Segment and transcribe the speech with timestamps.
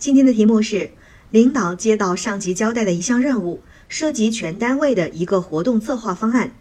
[0.00, 0.92] 今天的题目是：
[1.30, 6.56] 领导接到上级交代的一项任务，涉及全单位的一个活动策划方案。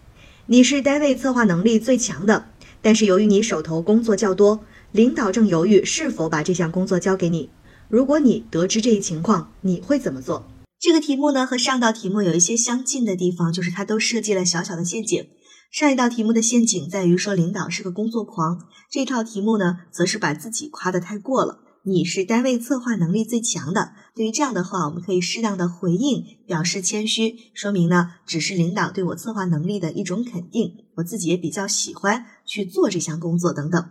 [0.48, 2.50] 你是单位策划能力最强的，
[2.82, 7.50] 但是由于你手头工作较多，领导正犹豫是否把这项工作交给你。
[7.88, 10.46] 如果你得知这一情况，你会怎么做？
[10.78, 15.26] 这个题目呢和上道题目有一些相近的地方，就是它都设计了小小的陷阱。
[15.72, 18.60] 上一道题目的陷阱在于说领导是个工作狂，
[18.92, 21.60] 这套题目呢则是把自己夸得太过了。
[21.84, 23.94] 你是单位策划能力最强的。
[24.14, 33.90] 对于这样的话，我们可以适当的回应，表示谦虚，说明呢，只是领导对我策划能力的一种肯定，我自己也比较喜欢去做这项工作等等。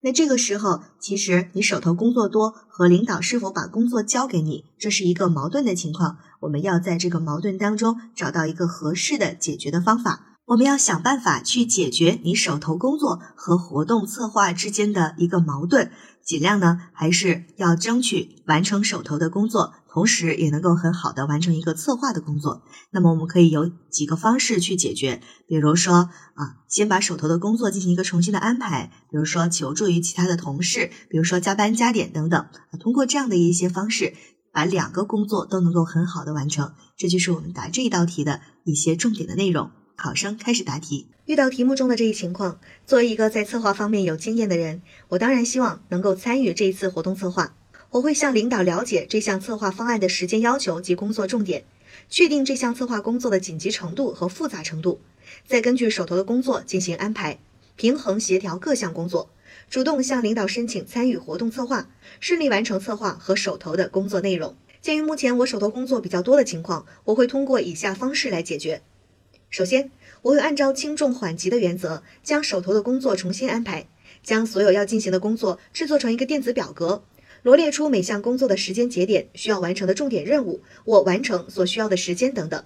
[0.00, 6.18] 那这个时候，其实你手头工作多和领导是否把工作交给你，这是一个矛盾的情况。
[6.42, 10.37] 我们要在这个矛盾当中找到一个合适的解决的方法。
[10.48, 15.92] 我们要想办法去解决你手头工作和活动策划之间的一个矛盾。
[16.24, 22.62] 尽量呢，还是要争取完成手头的工作，同时也能够很好的完成一个策划的工作。
[22.90, 32.46] 那么我们可以有几个方式去解决，比如说啊，先把手头的工作进行一个重新的安排，比如说求助于其他的同事，比如说加班加点等等。
[32.80, 34.14] 通过这样的一些方式，
[34.50, 36.72] 把两个工作都能够很好的完成。
[36.96, 39.70] 这就是我们答这一道题的一些重点的内容。
[40.00, 41.08] 考生开始答题。
[41.26, 47.56] 遇到题目中的这一情况，作为一个在策划方面有经验的人，我当然希望能够参与这一次活动策划。
[47.90, 51.64] 我会向领导了解这项策划方案的时间要求及工作重点，
[52.08, 55.00] 确定这项策划工作的紧急程度和复杂程度，
[55.48, 57.40] 再根据手头的工作进行安排，
[57.74, 59.28] 平衡协调各项工作，
[59.68, 61.88] 主动向领导申请参与活动策划，
[62.20, 64.54] 顺利完成策划和手头的工作内容。
[64.80, 68.80] 鉴于目前我手头工作比较多的情况，我会通过以下方式来解决。
[69.50, 69.90] 首先，
[70.22, 73.86] 我会按照轻重缓急的原则，将手头的工作重新安排，
[74.22, 77.02] 将所有要进行的工作制作成一个电子表格，
[77.42, 82.62] 罗列出每项工作的时间节点、需要完成的重点任务、我完成所需要的时间等等。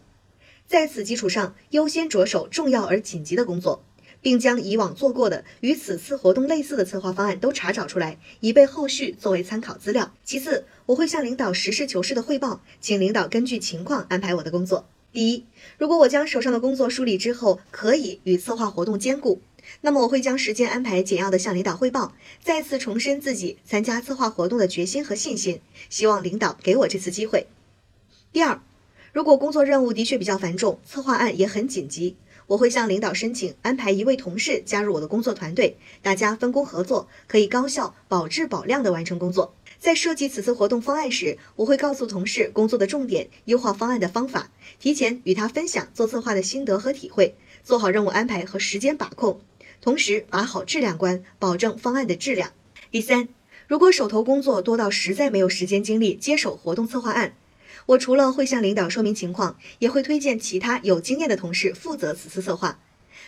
[0.67, 3.85] 在此基础上，优先着手重要而紧急的工作，
[4.21, 10.13] 并将以往做过的与此次活动类似的策划方案都查找出来，以备后续作为参考资料。
[10.25, 14.89] 其次，我会向领导实事求是的汇报，请领导根据情况安排我的工作。
[15.13, 15.45] 第一，
[15.77, 19.43] 如果我将手上的工作梳理之后可以与策划活动兼顾，
[19.83, 27.47] 那么我会将时间安排简要的向领导汇报，再次重申自己参加策划活动的决心和信心，希望领导给我这次机会。
[28.33, 28.63] 第二，
[29.13, 39.53] 如果工作任务的确比较繁重，策划案也很紧急，我会向领导申请安排一位同事加入我的工作团队，大家分工合作，可以高效、保质保量的完成工作。
[39.83, 44.49] 在设计此次活动方案时，我会告诉同事工作的重点、优化方案的方法，
[44.79, 47.35] 提前与他分享做策划的心得和体会，
[47.65, 49.41] 做好任务安排和时间把控，
[49.81, 52.53] 同时把好质量关，保证方案的质量。
[52.93, 53.29] 第三，
[53.67, 57.35] 如果手头工作多到实在没有时间精力接手活动策划案，
[57.87, 62.79] 我除了会向领导说明情况，也会推荐其他有经验的同事负责此次策划。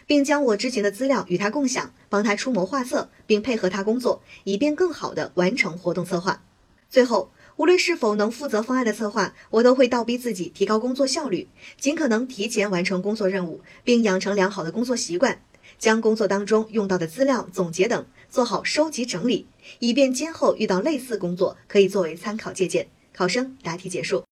[0.06, 6.42] 并将我之前的资料与他共享，帮他出谋划策，并配合他工作，以便更好地完成活动策划。
[6.90, 15.40] 最后，无论是否能负责方案的策划，我都会倒逼自己提高工作效率，尽可能提前完成工作任务，并养成良好的工作习惯，
[15.78, 19.46] 将工作当中用到的资料总结等做好收集整理，
[19.78, 22.88] 以便今后遇到类似工作可以作为参考借鉴。
[23.12, 24.24] 考生答题结束。